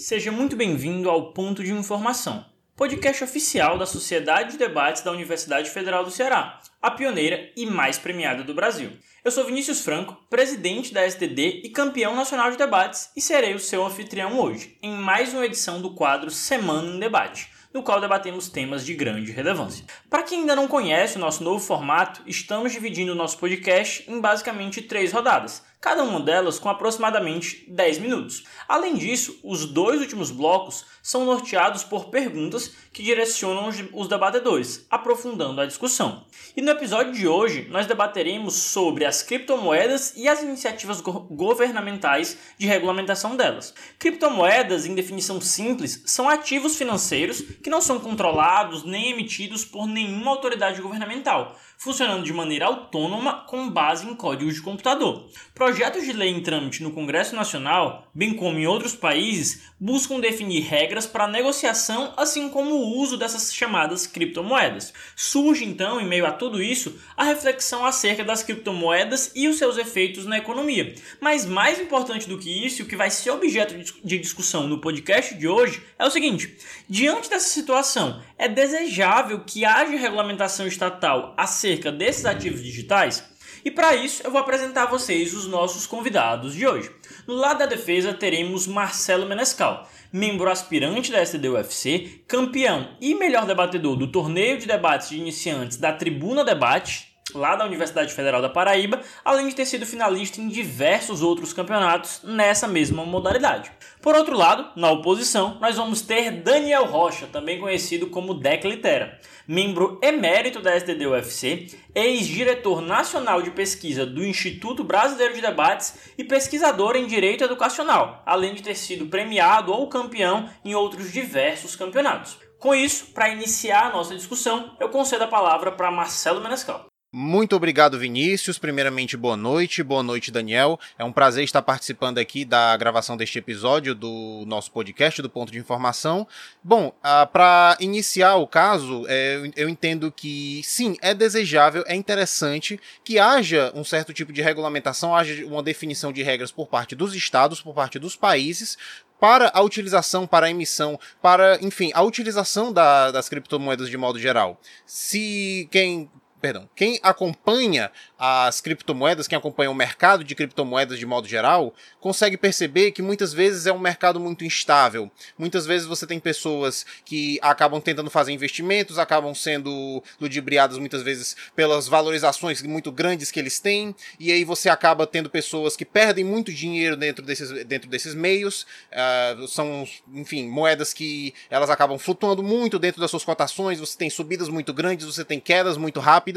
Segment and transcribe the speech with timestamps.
[0.00, 5.70] Seja muito bem-vindo ao Ponto de Informação, podcast oficial da Sociedade de Debates da Universidade
[5.70, 8.92] Federal do Ceará, a pioneira e mais premiada do Brasil.
[9.24, 13.58] Eu sou Vinícius Franco, presidente da STD e campeão nacional de debates, e serei o
[13.58, 18.48] seu anfitrião hoje, em mais uma edição do quadro Semana em Debate no qual debatemos
[18.48, 19.84] temas de grande relevância.
[20.08, 24.20] Para quem ainda não conhece o nosso novo formato, estamos dividindo o nosso podcast em
[24.20, 28.44] basicamente três rodadas, cada uma delas com aproximadamente 10 minutos.
[28.68, 35.60] Além disso, os dois últimos blocos são norteados por perguntas que direcionam os debatedores, aprofundando
[35.60, 36.26] a discussão.
[36.56, 42.36] E no episódio de hoje, nós debateremos sobre as criptomoedas e as iniciativas go governamentais
[42.58, 43.72] de regulamentação delas.
[43.98, 50.32] Criptomoedas, em definição simples, são ativos financeiros que não são controlados nem emitidos por nenhuma
[50.32, 55.28] autoridade governamental, funcionando de maneira autônoma com base em códigos de computador.
[55.54, 60.64] Projetos de lei em trâmite no Congresso Nacional, bem como em outros países, buscam definir
[60.64, 64.92] regras para a negociação, assim como o uso dessas chamadas criptomoedas.
[65.14, 69.78] Surge então, em meio a tudo isso, a reflexão acerca das criptomoedas e os seus
[69.78, 70.96] efeitos na economia.
[71.20, 75.32] Mas mais importante do que isso, o que vai ser objeto de discussão no podcast
[75.36, 76.56] de hoje é o seguinte:
[76.88, 83.24] diante dessa situação, é desejável que haja regulamentação estatal acerca desses ativos digitais?
[83.64, 86.90] E para isso eu vou apresentar a vocês os nossos convidados de hoje.
[87.26, 93.96] No lado da defesa teremos Marcelo Menescal, membro aspirante da STD-UFC, campeão e melhor debatedor
[93.96, 99.00] do torneio de debates de iniciantes da Tribuna Debate, lá da Universidade Federal da Paraíba,
[99.24, 103.70] além de ter sido finalista em diversos outros campeonatos nessa mesma modalidade.
[104.08, 109.20] Por outro lado, na oposição, nós vamos ter Daniel Rocha, também conhecido como Deck Litera,
[109.46, 116.96] membro emérito da STD-UFC, ex-diretor nacional de pesquisa do Instituto Brasileiro de Debates e pesquisador
[116.96, 122.38] em Direito Educacional, além de ter sido premiado ou campeão em outros diversos campeonatos.
[122.58, 126.86] Com isso, para iniciar a nossa discussão, eu concedo a palavra para Marcelo Menescal.
[127.20, 128.58] Muito obrigado, Vinícius.
[128.58, 129.82] Primeiramente, boa noite.
[129.82, 130.78] Boa noite, Daniel.
[130.96, 135.50] É um prazer estar participando aqui da gravação deste episódio do nosso podcast do Ponto
[135.50, 136.28] de Informação.
[136.62, 142.78] Bom, ah, para iniciar o caso, é, eu entendo que sim, é desejável, é interessante
[143.02, 147.16] que haja um certo tipo de regulamentação, haja uma definição de regras por parte dos
[147.16, 148.78] estados, por parte dos países,
[149.18, 154.20] para a utilização, para a emissão, para, enfim, a utilização da, das criptomoedas de modo
[154.20, 154.60] geral.
[154.86, 156.08] Se quem
[156.40, 162.36] perdão, quem acompanha as criptomoedas, quem acompanha o mercado de criptomoedas de modo geral, consegue
[162.36, 165.10] perceber que muitas vezes é um mercado muito instável.
[165.36, 171.36] Muitas vezes você tem pessoas que acabam tentando fazer investimentos, acabam sendo ludibriadas muitas vezes
[171.54, 176.24] pelas valorizações muito grandes que eles têm, e aí você acaba tendo pessoas que perdem
[176.24, 178.66] muito dinheiro dentro desses, dentro desses meios.
[178.92, 184.10] Uh, são, enfim, moedas que elas acabam flutuando muito dentro das suas cotações, você tem
[184.10, 186.27] subidas muito grandes, você tem quedas muito rápidas.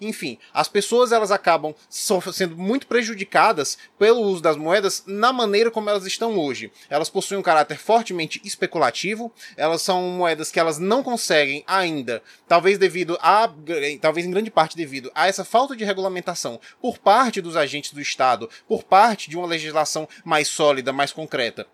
[0.00, 5.88] Enfim, as pessoas elas acabam sendo muito prejudicadas pelo uso das moedas na maneira como
[5.88, 6.70] elas estão hoje.
[6.88, 12.78] Elas possuem um caráter fortemente especulativo, elas são moedas que elas não conseguem ainda, talvez
[12.78, 13.50] devido a,
[14.00, 18.00] talvez em grande parte devido a essa falta de regulamentação por parte dos agentes do
[18.00, 21.66] Estado, por parte de uma legislação mais sólida, mais concreta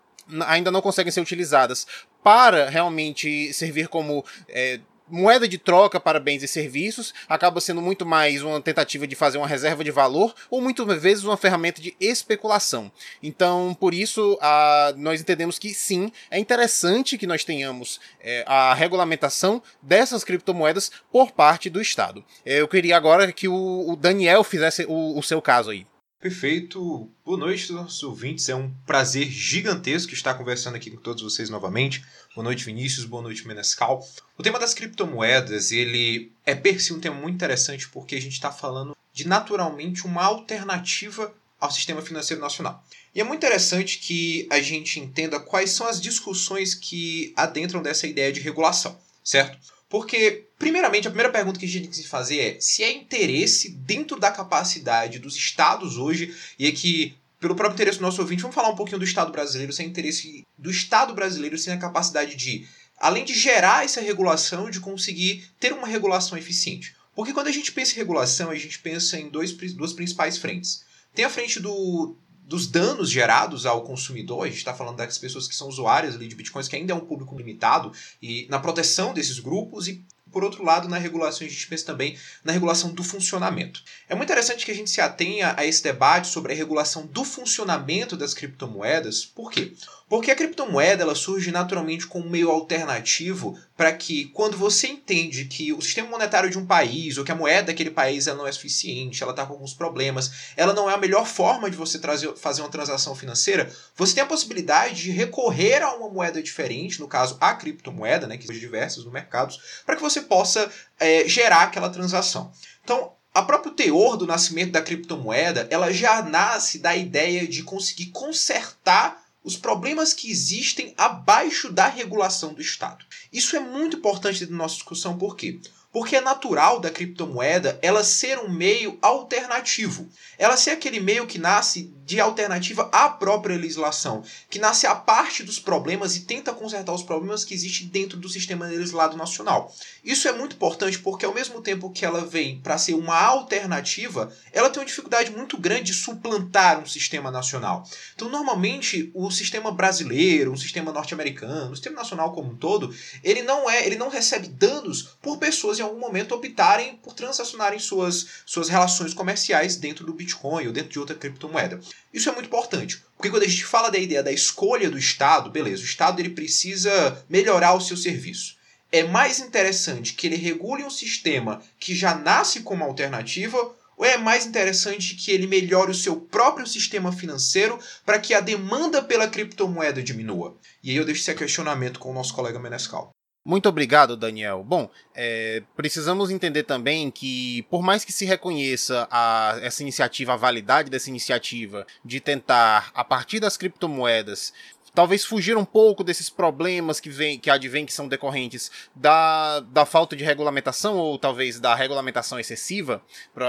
[0.47, 1.87] ainda não conseguem ser utilizadas
[2.23, 8.05] para realmente servir como é, moeda de troca para bens e serviços acaba sendo muito
[8.05, 11.95] mais uma tentativa de fazer uma reserva de valor ou muitas vezes uma ferramenta de
[12.01, 12.91] especulação.
[13.23, 18.75] Então, por isso, a, nós entendemos que sim, é interessante que nós tenhamos é, a
[18.75, 22.25] regulamentação dessas criptomoedas por parte do Estado.
[22.45, 25.87] Eu queria agora que o, o Daniel fizesse o, o seu caso aí.
[26.21, 27.11] Perfeito.
[27.25, 28.49] Boa noite, nossos ouvintes.
[28.49, 32.03] É um prazer gigantesco estar conversando aqui com todos vocês novamente.
[32.35, 33.05] Boa noite, Vinícius.
[33.05, 34.07] Boa noite, Menescal.
[34.37, 38.33] O tema das criptomoedas, ele é per si um tema muito interessante porque a gente
[38.33, 42.83] está falando de naturalmente uma alternativa ao sistema financeiro nacional.
[43.15, 48.07] E é muito interessante que a gente entenda quais são as discussões que adentram dessa
[48.07, 49.59] ideia de regulação, certo?
[49.89, 52.93] Porque, primeiramente, a primeira pergunta que a gente tem que se fazer é se é
[52.93, 58.43] interesse dentro da capacidade dos estados hoje, e aqui, pelo próprio interesse do nosso ouvinte,
[58.43, 61.79] vamos falar um pouquinho do Estado brasileiro, se é interesse do Estado brasileiro sem a
[61.79, 62.67] capacidade de,
[62.99, 66.97] além de gerar essa regulação, de conseguir ter uma regulação eficiente.
[67.15, 70.85] Porque quando a gente pensa em regulação, a gente pensa em dois, duas principais frentes.
[71.15, 72.15] Tem a frente do,
[72.47, 76.29] dos danos gerados ao consumidor, a gente está falando das pessoas que são usuárias ali
[76.29, 80.45] de bitcoins, que ainda é um público limitado, e na proteção desses grupos, e por
[80.45, 83.83] outro lado, na regulação, a gente pensa também na regulação do funcionamento.
[84.09, 87.25] É muito interessante que a gente se atenha a esse debate sobre a regulação do
[87.25, 89.73] funcionamento das criptomoedas, por quê?
[90.09, 95.73] Porque a criptomoeda ela surge naturalmente como meio alternativo para que, quando você entende que
[95.73, 98.53] o sistema monetário de um país ou que a moeda daquele país ela não é
[98.53, 102.33] suficiente, ela está com alguns problemas, ela não é a melhor forma de você trazer,
[102.37, 107.09] fazer uma transação financeira, você tem a possibilidade de recorrer a uma moeda diferente, no
[107.09, 110.71] caso a criptomoeda, né, que existem diversas no mercado, para que você possa
[111.01, 112.53] é, gerar aquela transação.
[112.85, 118.07] Então, a próprio teor do nascimento da criptomoeda, ela já nasce da ideia de conseguir
[118.07, 123.05] consertar os problemas que existem abaixo da regulação do Estado.
[123.33, 125.61] Isso é muito importante da nossa discussão, por quê?
[125.97, 130.07] Porque é natural da criptomoeda ela ser um meio alternativo.
[130.37, 135.43] Ela ser aquele meio que nasce de alternativa à própria legislação, que nasce a parte
[135.43, 139.75] dos problemas e tenta consertar os problemas que existem dentro do sistema legislado nacional.
[140.05, 144.33] Isso é muito importante porque, ao mesmo tempo que ela vem para ser uma alternativa,
[144.53, 147.89] ela tem uma dificuldade muito grande de suplantar um sistema nacional.
[148.15, 152.95] Então, normalmente, o sistema brasileiro, o sistema norte-americano, o sistema nacional como um todo,
[153.25, 157.79] ele não é, ele não recebe danos por pessoas em algum momento optarem por transacionarem
[157.79, 161.81] suas, suas relações comerciais dentro do Bitcoin ou dentro de outra criptomoeda.
[162.13, 165.51] Isso é muito importante, porque quando a gente fala da ideia da escolha do Estado,
[165.51, 168.57] beleza, o Estado ele precisa melhorar o seu serviço.
[168.93, 174.17] É mais interessante que ele regule um sistema que já nasce como alternativa ou é
[174.17, 179.27] mais interessante que ele melhore o seu próprio sistema financeiro para que a demanda pela
[179.27, 180.57] criptomoeda diminua?
[180.83, 183.11] E aí eu deixo esse questionamento com o nosso colega Menescal.
[183.47, 184.65] Muito obrigado, Daniel.
[184.65, 190.37] Bom, é, precisamos entender também que, por mais que se reconheça a, essa iniciativa, a
[190.37, 194.53] validade dessa iniciativa de tentar, a partir das criptomoedas,
[194.97, 199.85] talvez fugir um pouco desses problemas que, vem, que advêm, que são decorrentes da, da
[199.85, 203.03] falta de regulamentação ou talvez da regulamentação excessiva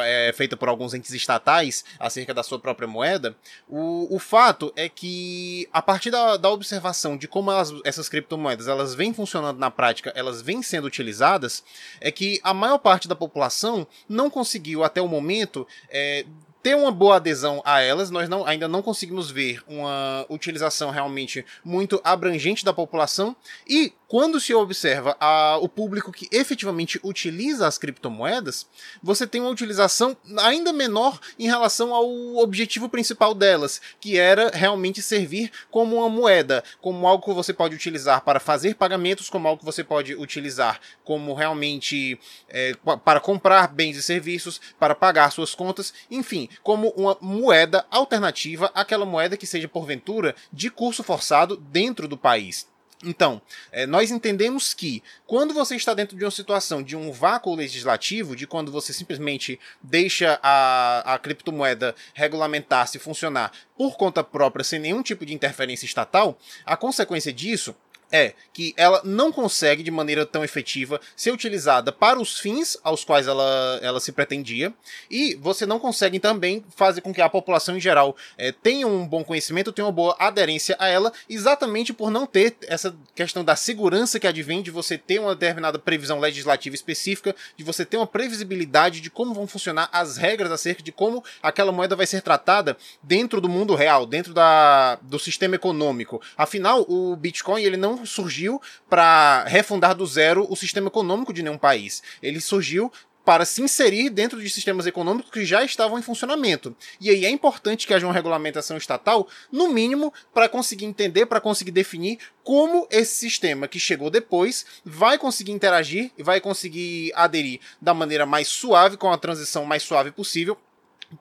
[0.04, 3.34] é, feita por alguns entes estatais acerca da sua própria moeda,
[3.66, 8.68] o, o fato é que a partir da, da observação de como elas, essas criptomoedas
[8.68, 11.64] elas vêm funcionando na prática, elas vêm sendo utilizadas,
[12.02, 16.26] é que a maior parte da população não conseguiu até o momento é,
[16.68, 18.12] ter uma boa adesão a elas.
[18.12, 23.34] Nós não, ainda não conseguimos ver uma utilização realmente muito abrangente da população.
[23.66, 28.66] E quando se observa a, o público que efetivamente utiliza as criptomoedas,
[29.04, 35.02] você tem uma utilização ainda menor em relação ao objetivo principal delas, que era realmente
[35.02, 39.60] servir como uma moeda, como algo que você pode utilizar para fazer pagamentos, como algo
[39.60, 42.74] que você pode utilizar como realmente é,
[43.04, 49.06] para comprar bens e serviços, para pagar suas contas, enfim, como uma moeda alternativa àquela
[49.06, 52.68] moeda que seja porventura de curso forçado dentro do país.
[53.04, 53.40] Então,
[53.72, 58.36] é, nós entendemos que quando você está dentro de uma situação de um vácuo legislativo,
[58.36, 65.04] de quando você simplesmente deixa a, a criptomoeda regulamentar-se funcionar por conta própria, sem nenhum
[65.04, 67.76] tipo de interferência estatal, a consequência disso
[68.12, 73.04] é que ela não consegue de maneira tão efetiva ser utilizada para os fins aos
[73.04, 74.74] quais ela, ela se pretendia,
[75.10, 79.06] e você não consegue também fazer com que a população em geral é, tenha um
[79.08, 83.56] bom conhecimento, tenha uma boa aderência a ela, exatamente por não ter essa questão da
[83.56, 88.08] segurança que advém de você ter uma determinada previsão legislativa específica, de você ter uma
[88.08, 92.78] previsibilidade de como vão funcionar as regras acerca de como aquela moeda vai ser tratada
[93.02, 96.22] dentro do mundo real, dentro da, do sistema econômico.
[96.38, 101.58] Afinal, o Bitcoin ele não surgiu para refundar do zero o sistema econômico de nenhum
[101.58, 102.04] país.
[102.22, 102.92] Ele surgiu
[103.28, 106.74] para se inserir dentro de sistemas econômicos que já estavam em funcionamento.
[106.98, 111.42] E aí é importante que haja uma regulamentação estatal, no mínimo, para conseguir entender, para
[111.42, 117.60] conseguir definir como esse sistema que chegou depois vai conseguir interagir e vai conseguir aderir
[117.82, 120.58] da maneira mais suave, com a transição mais suave possível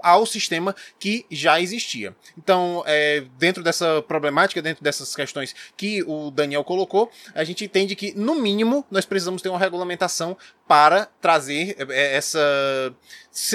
[0.00, 2.14] ao sistema que já existia.
[2.36, 7.94] Então, é, dentro dessa problemática, dentro dessas questões que o Daniel colocou, a gente entende
[7.94, 12.94] que, no mínimo, nós precisamos ter uma regulamentação para trazer é, essa,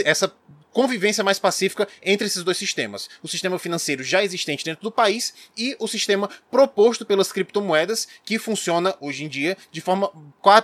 [0.06, 0.34] essa
[0.72, 3.10] convivência mais pacífica entre esses dois sistemas.
[3.22, 8.40] O sistema financeiro já existente dentro do país e o sistema proposto pelas criptomoedas, que
[8.40, 10.12] funciona hoje em dia de forma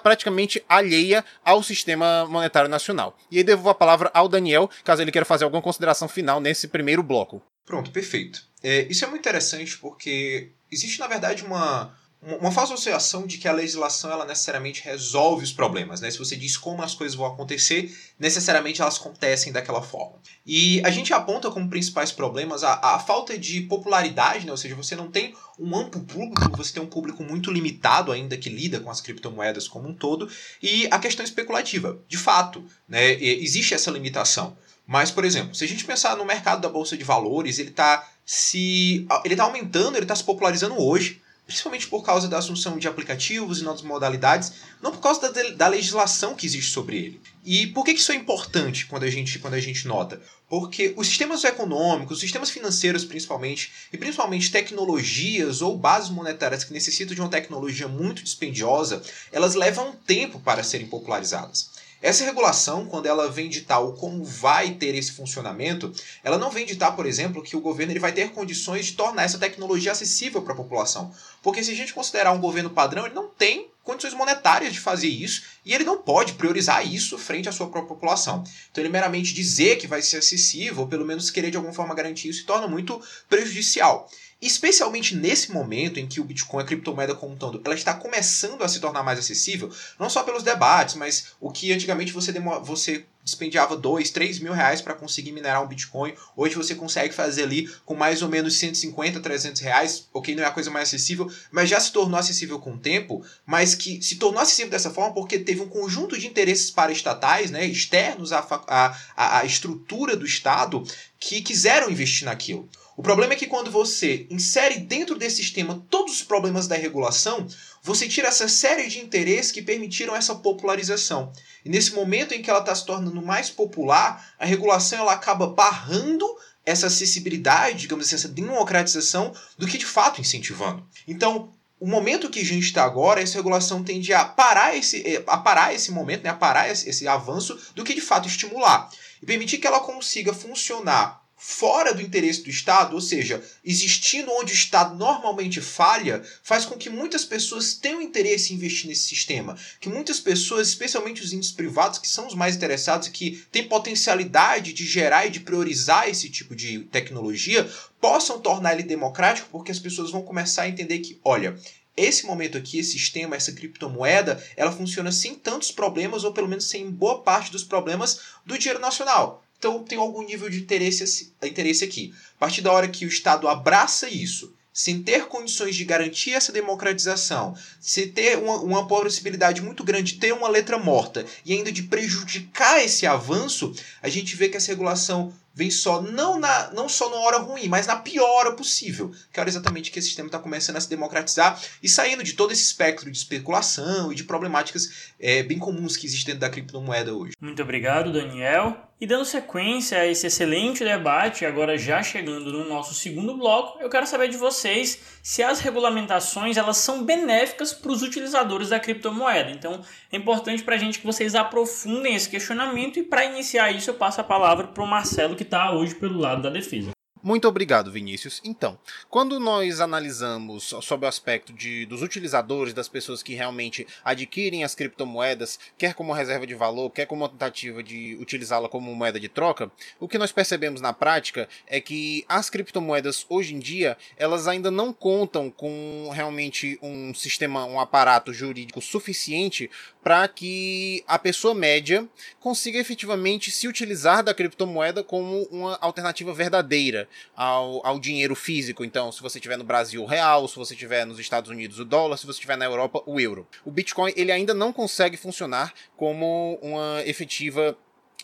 [0.02, 3.18] praticamente alheia ao sistema monetário nacional.
[3.32, 6.68] E aí devolvo a palavra ao Daniel, caso ele queira fazer alguma consideração final nesse
[6.68, 7.42] primeiro bloco.
[7.66, 8.46] Pronto, perfeito.
[8.64, 13.48] É, isso é muito interessante porque existe, na verdade, uma uma falsa associação de que
[13.48, 16.10] a legislação ela necessariamente resolve os problemas, né?
[16.10, 20.18] Se você diz como as coisas vão acontecer, necessariamente elas acontecem daquela forma.
[20.46, 24.52] E a gente aponta como principais problemas a, a falta de popularidade, né?
[24.52, 28.36] Ou seja, você não tem um amplo público, você tem um público muito limitado ainda
[28.36, 30.30] que lida com as criptomoedas como um todo,
[30.62, 32.00] e a questão especulativa.
[32.08, 33.14] De fato, né?
[33.14, 34.58] Existe essa limitação.
[34.88, 38.10] Mas, por exemplo, se a gente pensar no mercado da bolsa de valores, ele está
[38.26, 42.88] se ele está aumentando, ele está se popularizando hoje, principalmente por causa da assunção de
[42.90, 44.52] aplicativos e novas modalidades,
[44.82, 47.22] não por causa da, da legislação que existe sobre ele.
[47.44, 50.22] E por que, isso é importante quando a, gente, quando a gente nota?
[50.50, 56.74] Porque os sistemas econômicos, os sistemas financeiros principalmente, e principalmente tecnologias ou bases monetárias que
[56.74, 59.02] necessitam de uma tecnologia muito dispendiosa,
[59.32, 61.77] elas levam tempo para serem popularizadas.
[62.02, 65.92] Essa regulação, quando ela vem ditar o como vai ter esse funcionamento,
[66.24, 69.24] ela não vem ditar, por exemplo, que o governo ele vai ter condições de tornar
[69.24, 71.12] essa tecnologia acessível para a população.
[71.42, 75.08] Porque se a gente considerar um governo padrão, ele não tem condições monetárias de fazer
[75.08, 78.44] isso e ele não pode priorizar isso frente à sua própria população.
[78.70, 81.96] Então ele meramente dizer que vai ser acessível, ou pelo menos querer de alguma forma
[81.96, 84.10] garantir isso, se torna muito prejudicial.
[84.42, 88.62] Especialmente nesse momento em que o Bitcoin, a criptomoeda como um todo, ela está começando
[88.62, 93.06] a se tornar mais acessível, não só pelos debates, mas o que antigamente você, você
[93.28, 96.14] despendiava 2, 3 mil reais para conseguir minerar um Bitcoin.
[96.36, 100.08] Hoje você consegue fazer ali com mais ou menos 150, 300 reais.
[100.14, 103.26] Ok, não é a coisa mais acessível, mas já se tornou acessível com o tempo.
[103.46, 107.66] Mas que se tornou acessível dessa forma porque teve um conjunto de interesses paraestatais, né,
[107.66, 110.82] externos à, à, à estrutura do Estado,
[111.20, 112.70] que quiseram investir naquilo.
[112.98, 117.46] O problema é que quando você insere dentro desse sistema todos os problemas da regulação,
[117.84, 121.32] você tira essa série de interesses que permitiram essa popularização.
[121.64, 125.46] E nesse momento em que ela está se tornando mais popular, a regulação ela acaba
[125.46, 126.28] barrando
[126.66, 130.84] essa acessibilidade, digamos assim, essa democratização, do que de fato incentivando.
[131.08, 135.24] Então, o momento que a gente está agora, essa regulação tende a parar esse, eh,
[135.28, 138.90] a parar esse momento, né, a parar esse, esse avanço, do que de fato estimular.
[139.22, 144.52] E permitir que ela consiga funcionar fora do interesse do Estado, ou seja, existindo onde
[144.52, 149.56] o Estado normalmente falha, faz com que muitas pessoas tenham interesse em investir nesse sistema.
[149.80, 153.68] Que muitas pessoas, especialmente os índices privados, que são os mais interessados e que têm
[153.68, 157.70] potencialidade de gerar e de priorizar esse tipo de tecnologia,
[158.02, 161.56] possam tornar ele democrático, porque as pessoas vão começar a entender que, olha,
[161.96, 166.66] esse momento aqui, esse sistema, essa criptomoeda, ela funciona sem tantos problemas, ou pelo menos
[166.66, 169.44] sem boa parte dos problemas do dinheiro nacional.
[169.58, 172.14] Então tem algum nível de interesse, interesse aqui.
[172.36, 176.52] A partir da hora que o Estado abraça isso, sem ter condições de garantir essa
[176.52, 181.72] democratização, se ter uma, uma possibilidade muito grande de ter uma letra morta e ainda
[181.72, 183.74] de prejudicar esse avanço,
[184.04, 187.68] a gente vê que essa regulação vem só não, na, não só na hora ruim,
[187.68, 189.12] mas na pior hora possível.
[189.34, 192.34] Que é hora exatamente que esse sistema está começando a se democratizar e saindo de
[192.34, 196.52] todo esse espectro de especulação e de problemáticas é, bem comuns que existem dentro da
[196.52, 197.34] criptomoeda hoje.
[197.42, 198.87] Muito obrigado, Daniel.
[199.00, 203.92] E dando sequência a esse excelente debate, agora já chegando no nosso segundo bloco, eu
[203.92, 209.52] quero saber de vocês se as regulamentações elas são benéficas para os utilizadores da criptomoeda.
[209.52, 213.92] Então é importante para a gente que vocês aprofundem esse questionamento e para iniciar isso
[213.92, 216.97] eu passo a palavra para o Marcelo que está hoje pelo lado da defesa.
[217.28, 218.40] Muito obrigado, Vinícius.
[218.42, 218.80] Então,
[219.10, 224.74] quando nós analisamos sobre o aspecto de, dos utilizadores, das pessoas que realmente adquirem as
[224.74, 229.70] criptomoedas, quer como reserva de valor, quer como tentativa de utilizá-la como moeda de troca,
[230.00, 234.72] o que nós percebemos na prática é que as criptomoedas hoje em dia, elas ainda
[234.72, 239.70] não contam com realmente um sistema, um aparato jurídico suficiente
[240.02, 242.08] para que a pessoa média
[242.40, 248.84] consiga efetivamente se utilizar da criptomoeda como uma alternativa verdadeira ao, ao dinheiro físico.
[248.84, 251.86] Então, se você tiver no Brasil, o real, se você tiver nos Estados Unidos, o
[251.86, 253.48] dólar, se você tiver na Europa, o euro.
[253.66, 257.78] O Bitcoin ele ainda não consegue funcionar como uma efetiva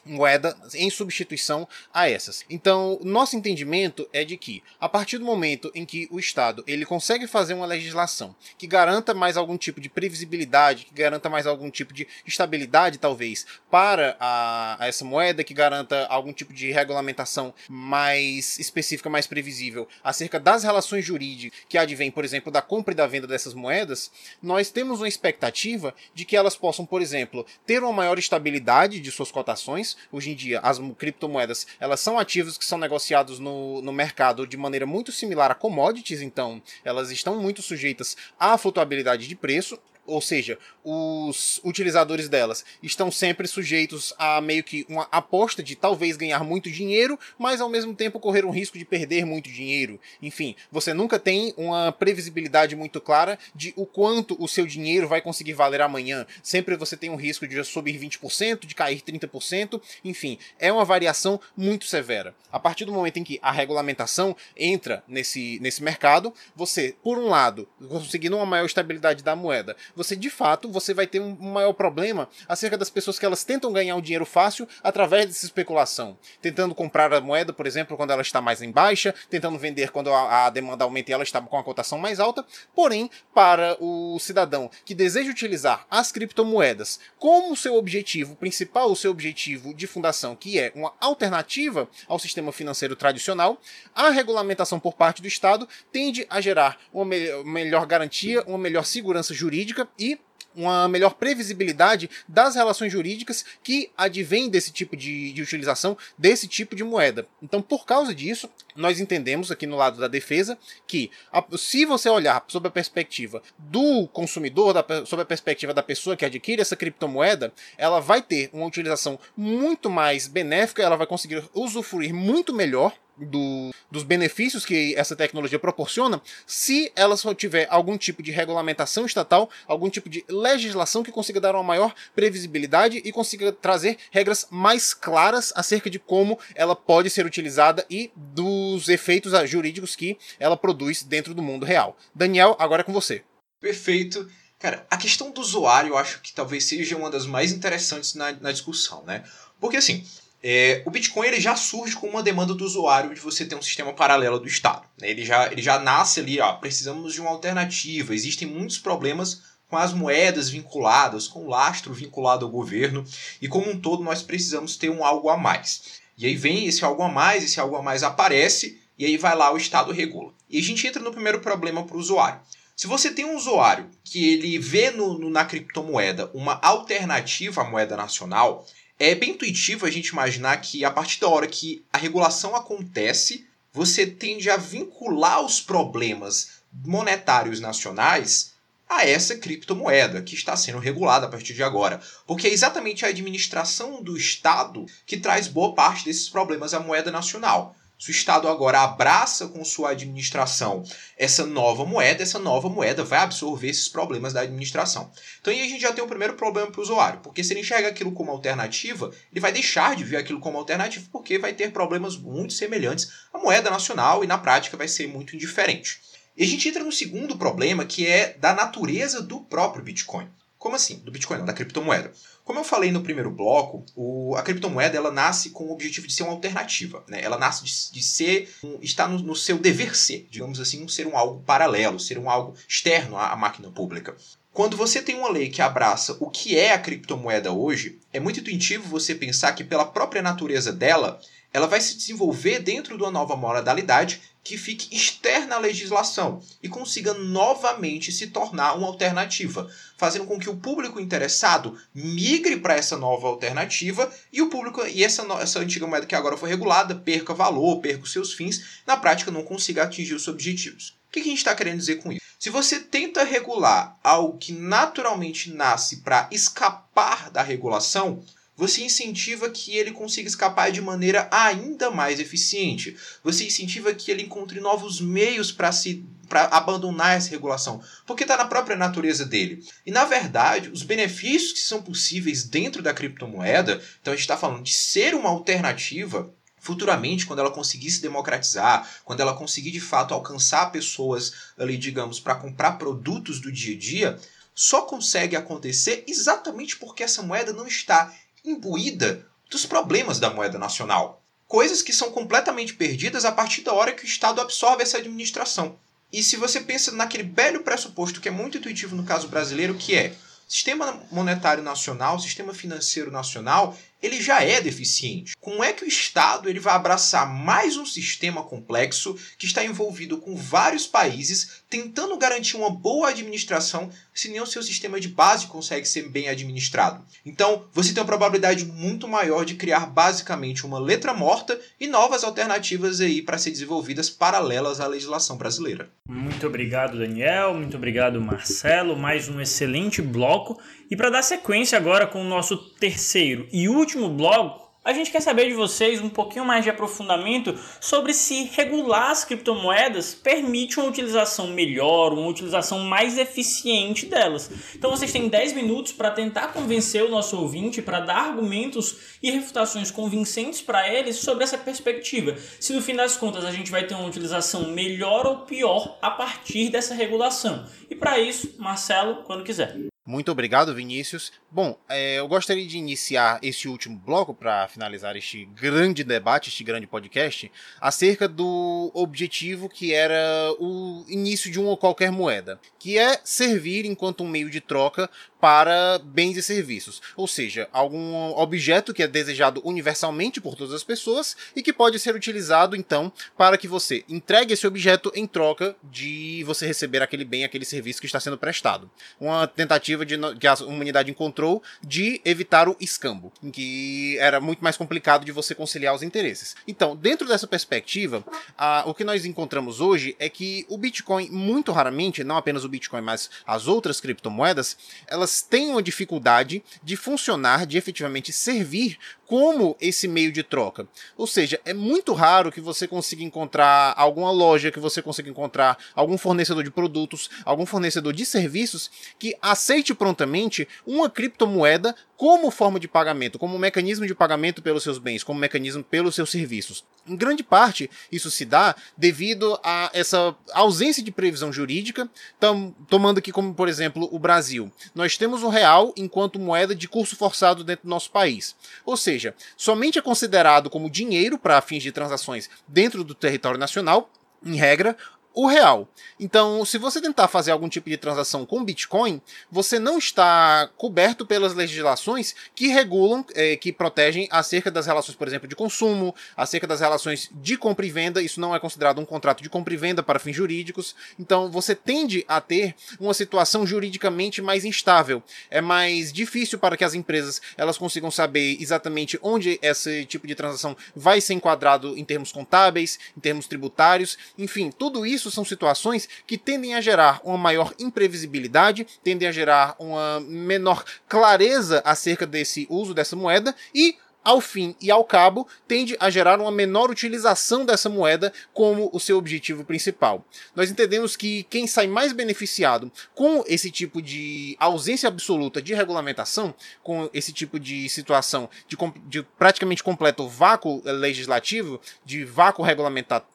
[0.05, 2.45] moeda em substituição a essas.
[2.49, 6.85] Então, nosso entendimento é de que, a partir do momento em que o Estado ele
[6.85, 11.69] consegue fazer uma legislação que garanta mais algum tipo de previsibilidade, que garanta mais algum
[11.69, 17.53] tipo de estabilidade, talvez, para a, a essa moeda, que garanta algum tipo de regulamentação
[17.69, 21.23] mais específica, mais previsível acerca das relações jurídicas
[21.67, 25.93] que advêm, por exemplo, da compra e da venda dessas moedas, nós temos uma expectativa
[26.13, 30.35] de que elas possam, por exemplo, ter uma maior estabilidade de suas cotações, Hoje em
[30.35, 35.11] dia, as criptomoedas elas são ativos que são negociados no, no mercado de maneira muito
[35.11, 41.61] similar a commodities, então elas estão muito sujeitas à flutuabilidade de preço ou seja, os
[41.63, 47.17] utilizadores delas estão sempre sujeitos a meio que uma aposta de talvez ganhar muito dinheiro,
[47.37, 49.99] mas ao mesmo tempo correr um risco de perder muito dinheiro.
[50.21, 55.21] Enfim, você nunca tem uma previsibilidade muito clara de o quanto o seu dinheiro vai
[55.21, 56.25] conseguir valer amanhã.
[56.41, 61.39] Sempre você tem um risco de subir 20%, de cair 30%, enfim, é uma variação
[61.55, 62.35] muito severa.
[62.51, 67.27] A partir do momento em que a regulamentação entra nesse, nesse mercado, você, por um
[67.29, 71.73] lado, conseguindo uma maior estabilidade da moeda, você de fato você vai ter um maior
[71.73, 76.75] problema acerca das pessoas que elas tentam ganhar um dinheiro fácil através dessa especulação, tentando
[76.75, 80.45] comprar a moeda, por exemplo, quando ela está mais em baixa, tentando vender quando a,
[80.45, 82.45] a demanda aumenta e ela está com a cotação mais alta.
[82.75, 89.11] Porém, para o cidadão que deseja utilizar as criptomoedas como seu objetivo principal, o seu
[89.11, 93.59] objetivo de fundação, que é uma alternativa ao sistema financeiro tradicional,
[93.93, 98.85] a regulamentação por parte do Estado tende a gerar uma me melhor garantia, uma melhor
[98.85, 100.19] segurança jurídica e
[100.55, 106.75] uma melhor previsibilidade das relações jurídicas que advêm desse tipo de, de, utilização desse tipo
[106.75, 107.27] de moeda.
[107.41, 111.09] Então, por causa disso, nós entendemos aqui no lado da defesa que
[111.57, 116.25] se você olhar sob a perspectiva do consumidor, da, sob a perspectiva da pessoa que
[116.25, 122.13] adquire essa criptomoeda, ela vai ter uma utilização muito mais benéfica, ela vai conseguir usufruir
[122.13, 128.23] muito melhor do, dos benefícios que essa tecnologia proporciona se ela só tiver algum tipo
[128.23, 133.51] de regulamentação estatal, algum tipo de legislação que consiga dar uma maior previsibilidade e consiga
[133.51, 139.95] trazer regras mais claras acerca de como ela pode ser utilizada e dos efeitos jurídicos
[139.95, 141.97] que ela produz dentro do mundo real.
[142.13, 143.23] Daniel, agora é com você.
[143.59, 144.29] Perfeito.
[144.59, 148.31] Cara, a questão do usuário eu acho que talvez seja uma das mais interessantes na,
[148.31, 149.23] na discussão, né?
[149.59, 150.05] Porque assim,
[150.45, 153.61] é, o Bitcoin ele já surge com uma demanda do usuário de você ter um
[153.61, 154.85] sistema paralelo do Estado.
[154.99, 155.09] Né?
[155.09, 158.13] Ele, já, ele já nasce ali, ó, precisamos de uma alternativa.
[158.13, 163.05] Existem muitos problemas com as moedas vinculadas, com o lastro vinculado ao governo,
[163.41, 166.01] e como um todo nós precisamos ter um algo a mais.
[166.17, 169.35] E aí vem esse algo a mais, esse algo a mais aparece, e aí vai
[169.35, 170.33] lá o Estado regula.
[170.49, 172.39] E a gente entra no primeiro problema para o usuário.
[172.75, 177.69] Se você tem um usuário que ele vê no, no, na criptomoeda uma alternativa à
[177.69, 178.67] moeda nacional,
[178.99, 183.47] é bem intuitivo a gente imaginar que a partir da hora que a regulação acontece,
[183.71, 188.53] você tende a vincular os problemas monetários nacionais
[188.87, 191.99] a essa criptomoeda que está sendo regulada a partir de agora.
[192.27, 197.11] Porque é exatamente a administração do Estado que traz boa parte desses problemas à moeda
[197.11, 197.75] nacional.
[197.97, 200.83] Se o Estado agora abraça com sua administração
[201.17, 205.09] essa nova moeda, essa nova moeda vai absorver esses problemas da administração.
[205.39, 207.61] Então aí a gente já tem o primeiro problema para o usuário, porque se ele
[207.61, 211.71] enxerga aquilo como alternativa, ele vai deixar de ver aquilo como alternativa porque vai ter
[211.71, 216.01] problemas muito semelhantes à moeda nacional e na prática vai ser muito indiferente.
[216.35, 220.27] E a gente entra no segundo problema, que é da natureza do próprio Bitcoin.
[220.63, 220.99] Como assim?
[220.99, 222.13] Do Bitcoin, não, da criptomoeda.
[222.45, 226.13] Como eu falei no primeiro bloco, o, a criptomoeda ela nasce com o objetivo de
[226.13, 227.03] ser uma alternativa.
[227.05, 227.21] Né?
[227.21, 230.87] Ela nasce de, de ser, um, está no, no, seu dever ser, digamos assim, um
[230.87, 234.15] ser um algo paralelo, ser um algo externo à, à máquina pública.
[234.53, 238.39] Quando você tem uma lei que abraça o que é a criptomoeda hoje, é muito
[238.39, 241.19] intuitivo você pensar que, pela própria natureza dela,
[241.51, 246.67] ela vai se desenvolver dentro de uma nova modalidade que fique externa à legislação e
[246.67, 252.97] consiga novamente se tornar uma alternativa, fazendo com que o público interessado migre para essa
[252.97, 257.33] nova alternativa e o público e essa, essa antiga moeda que agora foi regulada perca
[257.33, 260.95] valor, perca os seus fins, na prática não consiga atingir os objetivos.
[261.07, 262.23] O que a gente está querendo dizer com isso?
[262.37, 268.21] Se você tenta regular algo que naturalmente nasce para escapar da regulação,
[268.55, 272.95] você incentiva que ele consiga escapar de maneira ainda mais eficiente.
[273.23, 278.35] Você incentiva que ele encontre novos meios para se para abandonar essa regulação, porque está
[278.35, 279.63] na própria natureza dele.
[279.85, 284.37] E na verdade, os benefícios que são possíveis dentro da criptomoeda, então a gente está
[284.37, 289.81] falando de ser uma alternativa futuramente, quando ela conseguir se democratizar, quando ela conseguir de
[289.81, 294.19] fato alcançar pessoas ali, digamos, para comprar produtos do dia a dia,
[294.55, 301.23] só consegue acontecer exatamente porque essa moeda não está imbuída dos problemas da moeda nacional.
[301.47, 305.77] Coisas que são completamente perdidas a partir da hora que o Estado absorve essa administração.
[306.11, 309.95] E se você pensa naquele belo pressuposto que é muito intuitivo no caso brasileiro, que
[309.95, 310.15] é
[310.47, 315.33] sistema monetário nacional, sistema financeiro nacional, ele já é deficiente.
[315.39, 320.17] Como é que o Estado ele vai abraçar mais um sistema complexo que está envolvido
[320.17, 325.47] com vários países, tentando garantir uma boa administração, se nem o seu sistema de base
[325.47, 327.03] consegue ser bem administrado?
[327.25, 332.23] Então, você tem uma probabilidade muito maior de criar basicamente uma letra morta e novas
[332.23, 335.89] alternativas aí para ser desenvolvidas paralelas à legislação brasileira.
[336.07, 337.53] Muito obrigado, Daniel.
[337.53, 338.95] Muito obrigado, Marcelo.
[338.95, 340.59] Mais um excelente bloco.
[340.89, 345.21] E para dar sequência agora com o nosso terceiro e último bloco, a gente quer
[345.21, 350.89] saber de vocês um pouquinho mais de aprofundamento sobre se regular as criptomoedas permite uma
[350.89, 354.51] utilização melhor, uma utilização mais eficiente delas.
[354.75, 359.31] Então vocês têm 10 minutos para tentar convencer o nosso ouvinte, para dar argumentos e
[359.31, 362.35] refutações convincentes para eles sobre essa perspectiva.
[362.59, 366.11] Se no fim das contas a gente vai ter uma utilização melhor ou pior a
[366.11, 367.65] partir dessa regulação.
[367.89, 369.92] E para isso, Marcelo, quando quiser.
[370.05, 371.31] Muito obrigado, Vinícius.
[371.49, 376.61] Bom, é, eu gostaria de iniciar esse último bloco para finalizar este grande debate, este
[376.61, 382.97] grande podcast, acerca do objetivo que era o início de uma ou qualquer moeda, que
[382.97, 388.93] é servir enquanto um meio de troca para bens e serviços, ou seja, algum objeto
[388.93, 393.57] que é desejado universalmente por todas as pessoas e que pode ser utilizado então para
[393.57, 398.05] que você entregue esse objeto em troca de você receber aquele bem, aquele serviço que
[398.05, 398.89] está sendo prestado.
[399.19, 404.63] Uma tentativa de, que a humanidade encontrou de evitar o escambo, em que era muito
[404.63, 406.55] mais complicado de você conciliar os interesses.
[406.67, 408.23] Então, dentro dessa perspectiva,
[408.57, 412.69] a, o que nós encontramos hoje é que o Bitcoin, muito raramente, não apenas o
[412.69, 414.77] Bitcoin, mas as outras criptomoedas,
[415.07, 418.97] elas têm uma dificuldade de funcionar, de efetivamente servir
[419.33, 420.87] como esse meio de troca.
[421.17, 425.75] Ou seja, é muito raro que você consiga encontrar alguma loja, que você consiga encontrar
[425.95, 432.79] algum fornecedor de produtos, algum fornecedor de serviços que aceite prontamente uma criptomoeda como forma
[432.79, 436.85] de pagamento, como mecanismo de pagamento pelos seus bens, como mecanismo pelos seus serviços.
[437.05, 442.09] Em grande parte, isso se dá devido a essa ausência de previsão jurídica,
[442.39, 444.71] tam, tomando aqui como, por exemplo, o Brasil.
[444.95, 448.55] Nós temos o real enquanto moeda de curso forçado dentro do nosso país.
[448.85, 454.09] Ou seja, somente é considerado como dinheiro para fins de transações dentro do território nacional,
[454.45, 454.95] em regra,
[455.33, 455.87] o real.
[456.19, 461.25] Então, se você tentar fazer algum tipo de transação com Bitcoin, você não está coberto
[461.25, 466.67] pelas legislações que regulam, eh, que protegem acerca das relações, por exemplo, de consumo, acerca
[466.67, 468.21] das relações de compra e venda.
[468.21, 470.95] Isso não é considerado um contrato de compra e venda para fins jurídicos.
[471.19, 475.21] Então, você tende a ter uma situação juridicamente mais instável.
[475.49, 480.35] É mais difícil para que as empresas elas consigam saber exatamente onde esse tipo de
[480.35, 485.45] transação vai ser enquadrado em termos contábeis, em termos tributários, enfim, tudo isso isso são
[485.45, 492.27] situações que tendem a gerar uma maior imprevisibilidade, tendem a gerar uma menor clareza acerca
[492.27, 496.89] desse uso dessa moeda e ao fim e ao cabo, tende a gerar uma menor
[496.89, 500.25] utilização dessa moeda como o seu objetivo principal.
[500.55, 506.55] Nós entendemos que quem sai mais beneficiado com esse tipo de ausência absoluta de regulamentação,
[506.81, 513.25] com esse tipo de situação de, de praticamente completo vácuo legislativo, de vácuo regulamentar,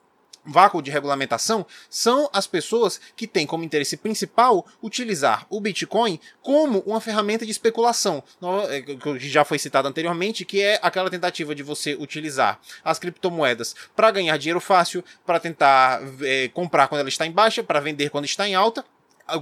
[0.51, 6.79] vácuo de regulamentação são as pessoas que têm como interesse principal utilizar o Bitcoin como
[6.79, 8.23] uma ferramenta de especulação,
[8.69, 13.75] é, que já foi citado anteriormente, que é aquela tentativa de você utilizar as criptomoedas
[13.95, 18.09] para ganhar dinheiro fácil, para tentar é, comprar quando ela está em baixa, para vender
[18.09, 18.83] quando está em alta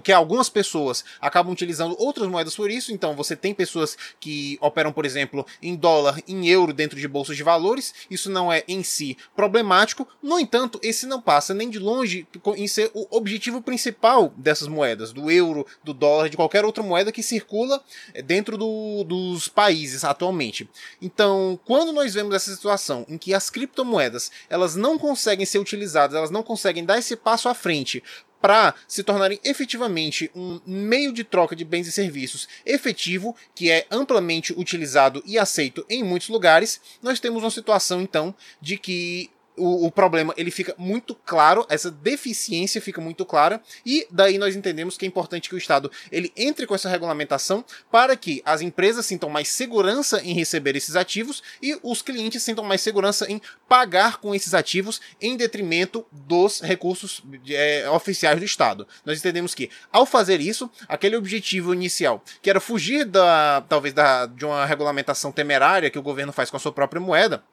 [0.04, 2.92] que algumas pessoas acabam utilizando outras moedas por isso.
[2.92, 7.38] Então, você tem pessoas que operam, por exemplo, em dólar, em euro dentro de bolsas
[7.38, 7.94] de valores.
[8.10, 10.08] Isso não é em si problemático.
[10.22, 15.14] No entanto, esse não passa nem de longe em ser o objetivo principal dessas moedas,
[15.14, 17.82] do euro, do dólar, de qualquer outra moeda que circula
[18.14, 20.70] eh, dentro do, dos países atualmente.
[21.02, 26.16] Então, quando nós vemos essa situação em que as criptomoedas elas não conseguem ser utilizadas,
[26.16, 28.04] elas não conseguem dar esse passo à frente
[28.42, 33.86] para se tornarem efetivamente um meio de troca de bens e serviços efetivo, que é
[33.90, 39.88] amplamente utilizado e aceito em muitos lugares, nós temos uma situação então de que o,
[39.88, 44.98] o, problema ele fica muito claro, essa deficiência fica muito clara, e daí nós entendemos
[44.98, 49.06] que é importante que o Estado ele entre com essa regulamentação para que as empresas
[49.06, 54.18] sintam mais segurança em receber esses ativos e os clientes sintam mais segurança em pagar
[54.18, 58.88] com esses ativos em detrimento dos recursos é, oficiais do Estado.
[59.06, 64.26] Nós entendemos que, ao fazer isso, aquele objetivo inicial, que era fugir da talvez da,
[64.26, 67.44] de uma regulamentação temerária que o governo faz com a sua própria moeda,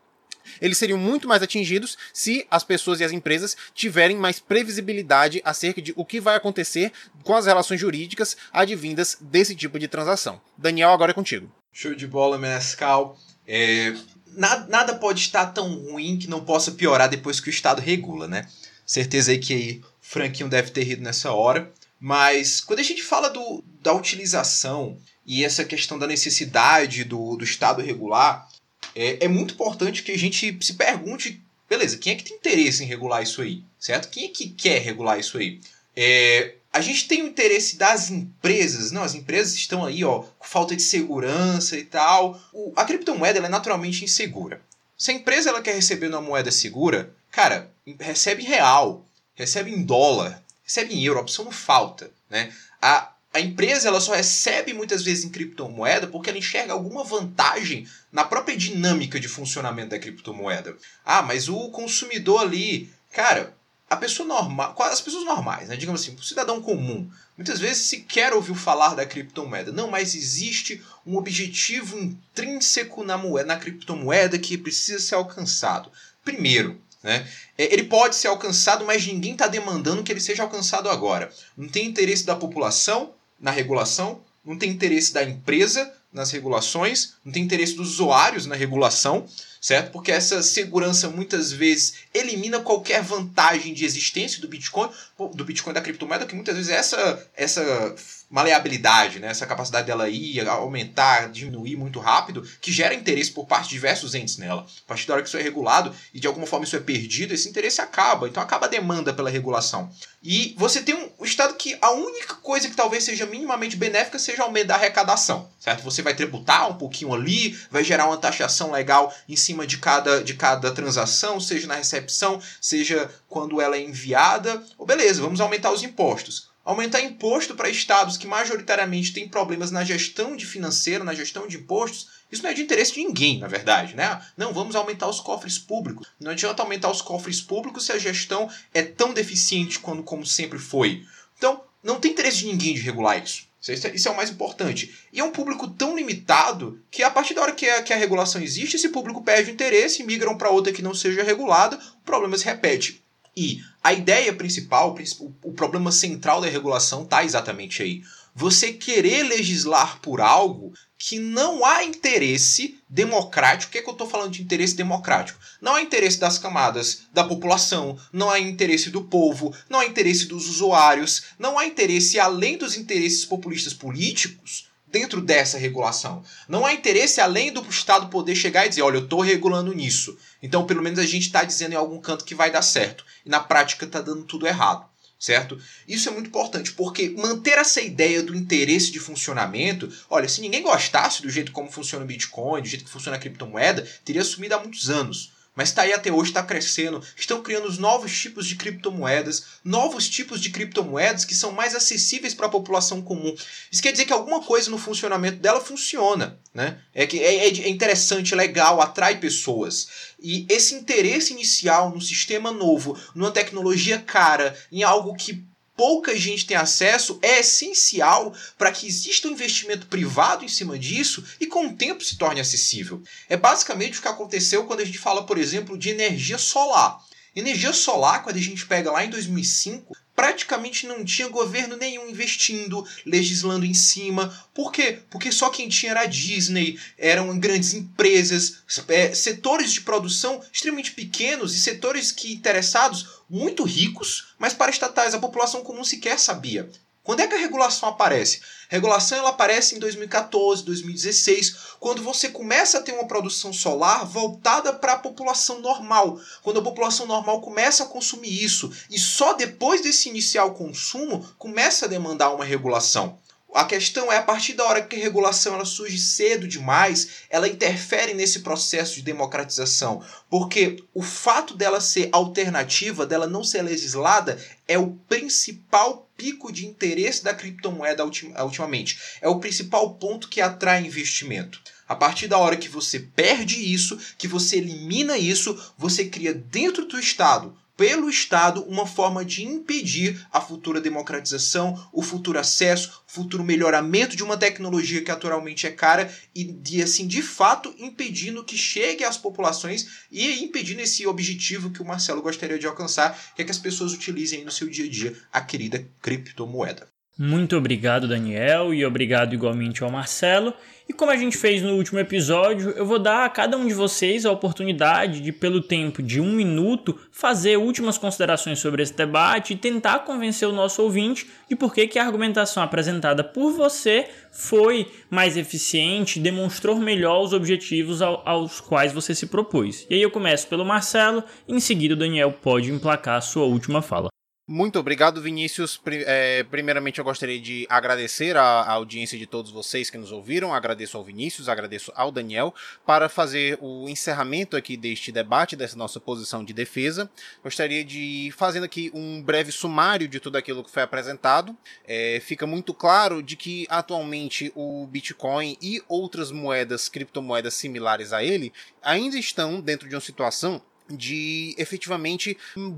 [0.61, 5.81] eles seriam muito mais atingidos se as pessoas e as empresas tiverem mais previsibilidade acerca
[5.81, 10.41] de o que vai acontecer com as relações jurídicas advindas desse tipo de transação.
[10.57, 11.51] Daniel, agora é contigo.
[11.73, 13.19] Show de bola, Menescal.
[13.47, 13.95] É,
[14.37, 18.29] nada, nada pode estar tão ruim que não possa piorar depois que o Estado regula,
[18.29, 18.47] né?
[18.87, 21.73] Certeza aí que aí Franquinho deve ter rido nessa hora.
[21.99, 27.45] Mas quando a gente fala do, da utilização e essa questão da necessidade do, do
[27.45, 28.47] Estado regular,
[28.95, 32.83] é, é muito importante que a gente se pergunte, beleza, quem é que tem interesse
[32.83, 33.63] em regular isso aí?
[33.79, 34.09] Certo?
[34.09, 35.61] Quem é que quer regular isso aí?
[35.97, 40.47] É, a gente tem o interesse das empresas, não, as empresas estão aí, ó, com
[40.47, 42.41] falta de segurança e tal.
[42.53, 44.61] O, a criptomoeda é naturalmente insegura.
[44.97, 49.83] Se a empresa ela quer receber uma moeda segura, cara, recebe em real, recebe em
[49.83, 52.53] dólar, recebe em euro, a opção não falta, né?
[52.81, 57.85] A, a empresa ela só recebe muitas vezes em criptomoeda porque ela enxerga alguma vantagem
[58.13, 60.77] na própria dinâmica de funcionamento da criptomoeda.
[61.05, 63.53] Ah, mas o consumidor ali, cara,
[63.91, 68.33] a pessoa normal, as pessoas normais, né, digamos assim, o cidadão comum, muitas vezes sequer
[68.33, 69.73] ouviu falar da criptomoeda.
[69.73, 75.91] Não, mas existe um objetivo intrínseco na moeda, na criptomoeda que precisa ser alcançado.
[76.25, 77.29] Primeiro, né?
[77.59, 81.31] É, ele pode ser alcançado, mas ninguém está demandando que ele seja alcançado agora.
[81.57, 87.33] Não tem interesse da população na regulação, não tem interesse da empresa nas regulações, não
[87.33, 89.27] tem interesse dos usuários na regulação,
[89.61, 89.91] certo?
[89.91, 94.89] Porque essa segurança muitas vezes elimina qualquer vantagem de existência do Bitcoin,
[95.35, 97.95] do Bitcoin da criptomoeda, que muitas vezes é essa essa
[98.35, 99.29] maleabilidade, né?
[99.29, 104.13] essa capacidade dela ir, aumentar, diminuir muito rápido, que gera interesse por parte de diversos
[104.13, 104.67] entes nela.
[104.85, 107.33] A partir da hora que isso é regulado e de alguma forma isso é perdido,
[107.33, 108.27] esse interesse acaba.
[108.27, 109.89] Então acaba a demanda pela regulação.
[110.21, 114.43] E você tem um, Estado que a única coisa que talvez seja minimamente benéfica seja
[114.43, 115.83] aumentar a arrecadação, certo?
[115.83, 120.23] Você vai tributar um pouquinho ali, vai gerar uma taxação legal em cima de cada,
[120.23, 124.63] de cada transação, seja na recepção, seja quando ela é enviada.
[124.79, 129.85] Ou beleza, vamos aumentar os impostos aumentar imposto para estados que majoritariamente têm problemas na
[129.85, 133.47] gestão de financeiro, na gestão de impostos, isso não é de interesse de ninguém, na
[133.47, 134.21] verdade, né?
[134.37, 136.09] Não, vamos aumentar os cofres públicos.
[136.19, 140.59] Não adianta aumentar os cofres públicos se a gestão é tão deficiente quando, como sempre
[140.59, 141.05] foi.
[141.37, 143.47] Então, não tem interesse de ninguém de regular isso.
[143.73, 144.95] Isso é, isso é o mais importante.
[145.13, 147.97] E é um público tão limitado que a partir da hora que a, que a
[147.97, 152.05] regulação existe, esse público perde o interesse migram para outra que não seja regulada, o
[152.05, 153.03] problema se repete.
[153.37, 154.97] E a ideia principal,
[155.43, 158.03] o problema central da regulação está exatamente aí.
[158.35, 163.69] Você querer legislar por algo que não há interesse democrático.
[163.69, 165.39] O que, é que eu estou falando de interesse democrático?
[165.61, 170.27] Não há interesse das camadas da população, não há interesse do povo, não há interesse
[170.27, 176.23] dos usuários, não há interesse além dos interesses populistas políticos dentro dessa regulação.
[176.49, 180.17] Não há interesse além do Estado poder chegar e dizer, olha, eu estou regulando nisso.
[180.43, 183.05] Então, pelo menos a gente está dizendo em algum canto que vai dar certo.
[183.27, 184.89] E na prática está dando tudo errado.
[185.25, 185.59] Certo?
[185.89, 190.63] Isso é muito importante, porque manter essa ideia do interesse de funcionamento, olha, se ninguém
[190.63, 194.55] gostasse do jeito como funciona o Bitcoin, do jeito que funciona a criptomoeda, teria sumido
[194.55, 197.03] há muitos anos mas está aí até hoje, está crescendo.
[197.17, 202.47] Estão criando novos tipos de criptomoedas, novos tipos de criptomoedas que são mais acessíveis para
[202.47, 203.35] a população comum.
[203.71, 206.79] Isso quer dizer que alguma coisa no funcionamento dela funciona, né?
[206.93, 209.89] É que é, é interessante, legal, atrai pessoas.
[210.21, 215.45] E esse interesse inicial no sistema novo, numa tecnologia cara, em algo que
[215.77, 221.25] pouca gente tem acesso é essencial para que exista um investimento privado em cima disso
[221.41, 223.03] e com o tempo se torne acessível.
[223.29, 226.99] É basicamente o que aconteceu quando a gente fala, por exemplo, de energia solar.
[227.35, 232.87] Energia solar, quando a gente pega lá em 2005, praticamente não tinha governo nenhum investindo,
[233.05, 234.33] legislando em cima.
[234.55, 235.01] Por quê?
[235.11, 240.93] Porque só quem tinha era a Disney, eram grandes empresas, é, setores de produção extremamente
[240.93, 246.71] pequenos e setores que interessados muito ricos, mas para estatais a população comum sequer sabia.
[247.05, 248.41] Quando é que a regulação aparece?
[248.71, 254.07] A regulação ela aparece em 2014, 2016, quando você começa a ter uma produção solar
[254.07, 256.19] voltada para a população normal.
[256.43, 258.73] Quando a população normal começa a consumir isso.
[258.91, 263.19] E só depois desse inicial consumo começa a demandar uma regulação.
[263.55, 267.47] A questão é, a partir da hora que a regulação ela surge cedo demais, ela
[267.47, 270.05] interfere nesse processo de democratização.
[270.29, 276.67] Porque o fato dela ser alternativa, dela não ser legislada, é o principal pico de
[276.67, 278.99] interesse da criptomoeda ultimamente.
[279.21, 281.63] É o principal ponto que atrai investimento.
[281.87, 286.87] A partir da hora que você perde isso, que você elimina isso, você cria dentro
[286.87, 293.13] do Estado pelo Estado uma forma de impedir a futura democratização, o futuro acesso, o
[293.13, 298.45] futuro melhoramento de uma tecnologia que atualmente é cara e de assim de fato impedindo
[298.45, 303.43] que chegue às populações e impedindo esse objetivo que o Marcelo gostaria de alcançar, que
[303.43, 306.89] é que as pessoas utilizem no seu dia a dia a querida criptomoeda.
[307.17, 310.53] Muito obrigado, Daniel, e obrigado igualmente ao Marcelo.
[310.87, 313.73] E como a gente fez no último episódio, eu vou dar a cada um de
[313.73, 319.55] vocês a oportunidade de, pelo tempo de um minuto, fazer últimas considerações sobre esse debate
[319.55, 324.11] e tentar convencer o nosso ouvinte de por que, que a argumentação apresentada por você
[324.31, 329.87] foi mais eficiente, demonstrou melhor os objetivos aos quais você se propôs.
[329.89, 333.81] E aí eu começo pelo Marcelo, em seguida o Daniel pode emplacar a sua última
[333.81, 334.14] fala.
[334.47, 335.81] Muito obrigado, Vinícius.
[335.87, 340.53] É, primeiramente, eu gostaria de agradecer a, audiência de todos vocês que nos ouviram.
[340.53, 342.55] Agradeço ao Vinícius, agradeço ao Daniel
[342.85, 347.11] para fazer o encerramento aqui deste debate, dessa nossa posição de defesa.
[347.43, 351.57] Gostaria de fazendo aqui um breve sumário de tudo aquilo que foi apresentado.
[351.87, 358.23] É, fica muito claro de que atualmente o Bitcoin e outras moedas, criptomoedas similares a
[358.23, 358.53] ele,
[358.83, 362.37] ainda estão dentro de uma situação de efetivamente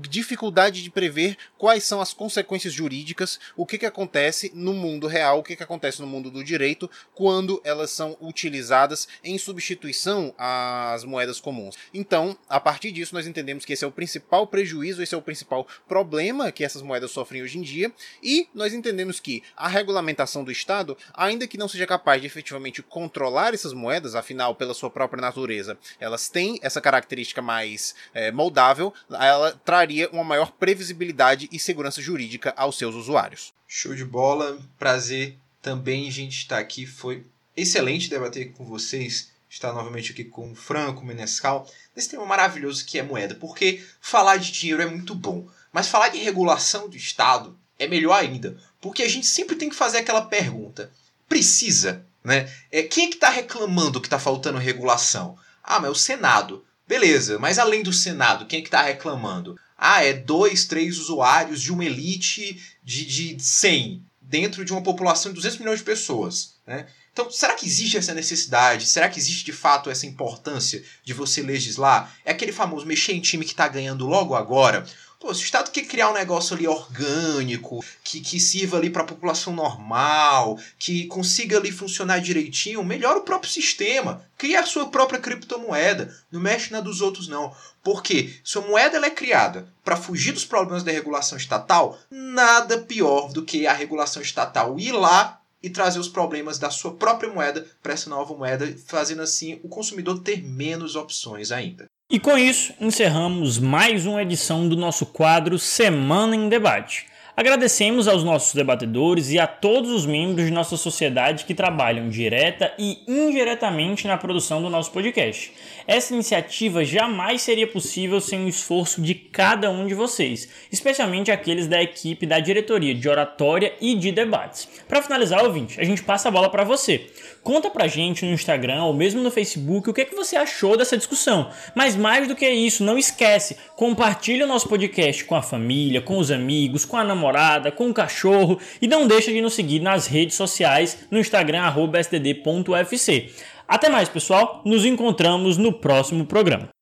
[0.09, 5.39] dificuldade de prever quais são as consequências jurídicas, o que, que acontece no mundo real,
[5.39, 11.03] o que, que acontece no mundo do direito quando elas são utilizadas em substituição às
[11.03, 11.75] moedas comuns.
[11.93, 15.21] Então, a partir disso, nós entendemos que esse é o principal prejuízo, esse é o
[15.21, 17.91] principal problema que essas moedas sofrem hoje em dia,
[18.23, 22.81] e nós entendemos que a regulamentação do Estado, ainda que não seja capaz de efetivamente
[22.81, 28.93] controlar essas moedas, afinal, pela sua própria natureza, elas têm essa característica mais é, moldável,
[29.09, 33.53] ela traria uma maior previsibilidade e segurança jurídica aos seus usuários.
[33.67, 36.85] Show de bola, prazer também gente estar aqui.
[36.85, 39.31] Foi excelente debater com vocês.
[39.49, 44.37] Estar novamente aqui com o Franco Menescal nesse tema maravilhoso que é moeda, porque falar
[44.37, 49.03] de dinheiro é muito bom, mas falar de regulação do Estado é melhor ainda, porque
[49.03, 50.91] a gente sempre tem que fazer aquela pergunta:
[51.29, 52.05] precisa?
[52.23, 52.51] Né?
[52.69, 55.37] É, quem é que está reclamando que está faltando regulação?
[55.63, 56.65] Ah, mas é o Senado.
[56.87, 59.59] Beleza, mas além do Senado, quem é que está reclamando?
[59.77, 65.31] Ah, é dois, três usuários de uma elite de, de 100 dentro de uma população
[65.31, 66.55] de 200 milhões de pessoas.
[66.65, 66.87] Né?
[67.11, 68.85] Então, será que existe essa necessidade?
[68.85, 72.15] Será que existe de fato essa importância de você legislar?
[72.23, 74.85] É aquele famoso mexer em time que está ganhando logo agora?
[75.19, 79.01] Pô, se o Estado quer criar um negócio ali orgânico, que, que sirva ali para
[79.01, 84.23] a população normal, que consiga ali funcionar direitinho, melhora o próprio sistema.
[84.37, 86.15] Cria a sua própria criptomoeda.
[86.31, 87.51] Não mexe na dos outros, não.
[87.83, 92.77] Porque se a moeda ela é criada para fugir dos problemas da regulação estatal, nada
[92.77, 97.33] pior do que a regulação estatal ir lá e trazer os problemas da sua própria
[97.33, 101.87] moeda para essa nova moeda, fazendo assim o consumidor ter menos opções ainda.
[102.09, 107.05] E com isso, encerramos mais uma edição do nosso quadro Semana em Debate.
[107.39, 112.73] Agradecemos aos nossos debatedores e a todos os membros de nossa sociedade que trabalham direta
[112.79, 115.53] e indiretamente na produção do nosso podcast.
[115.85, 121.67] Essa iniciativa jamais seria possível sem o esforço de cada um de vocês, especialmente aqueles
[121.67, 124.67] da equipe da diretoria de oratória e de debates.
[124.87, 127.05] Para finalizar, ouvinte, a gente passa a bola para você.
[127.43, 130.75] Conta pra gente no Instagram ou mesmo no Facebook o que, é que você achou
[130.75, 131.51] dessa discussão.
[131.75, 136.17] Mas mais do que isso, não esquece, compartilhe o nosso podcast com a família, com
[136.17, 137.26] os amigos, com a namorada,
[137.71, 143.31] com o cachorro e não deixa de nos seguir nas redes sociais no Instagram sdd.ufc.
[143.67, 144.61] Até mais, pessoal.
[144.65, 146.76] Nos encontramos no próximo programa.